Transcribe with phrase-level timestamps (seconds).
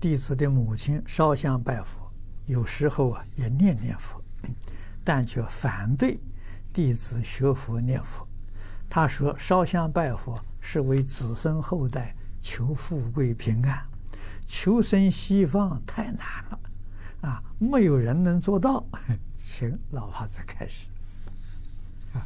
[0.00, 2.10] 弟子的母亲烧香拜佛，
[2.46, 4.22] 有时候啊也念念佛，
[5.02, 6.20] 但却反对
[6.72, 8.26] 弟子学佛念佛。
[8.88, 13.86] 他说：“烧香拜佛是为子孙后代求富贵平安，
[14.46, 16.60] 求生西方太难了，
[17.22, 18.86] 啊，没有人能做到。
[19.36, 20.86] ”请老法师开始。
[22.14, 22.24] 啊，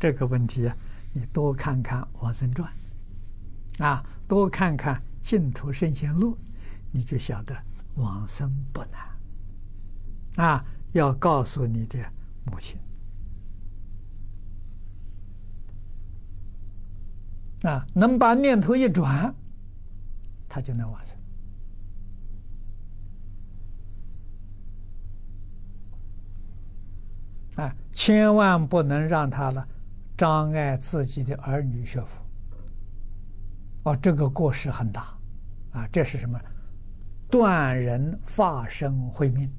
[0.00, 0.76] 这个问题啊，
[1.12, 2.72] 你多看看《往生传》，
[3.84, 6.32] 啊，多看看《净土圣贤录》，
[6.92, 7.56] 你就晓得
[7.96, 10.46] 往生不难。
[10.46, 11.98] 啊，要告诉你的
[12.44, 12.78] 母亲。
[17.62, 19.34] 啊，能把念头一转，
[20.48, 21.16] 他就能往生。
[27.56, 29.66] 啊，千万不能让他呢
[30.16, 32.22] 障碍自己的儿女学佛。
[33.84, 35.16] 哦，这个过失很大。
[35.72, 36.40] 啊，这是什么？
[37.32, 39.50] 断人法身慧命。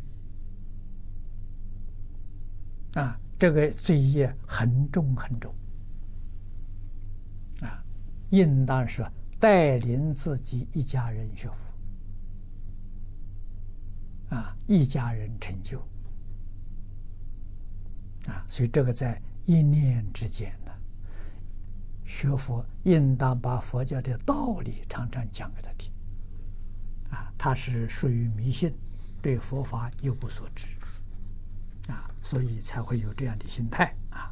[2.93, 5.51] 啊，这个罪业很重很重
[7.61, 7.83] 啊。
[8.29, 9.03] 应当是
[9.39, 11.49] 带领自己一家人学
[14.29, 15.79] 佛，啊，一家人成就，
[18.27, 20.71] 啊，所以这个在一念之间呢，
[22.05, 25.91] 学佛应当把佛教的道理常常讲给他听，
[27.43, 28.73] 他是属于迷信，
[29.21, 30.65] 对佛法又不所知，
[31.91, 34.31] 啊，所以才会有这样的心态啊。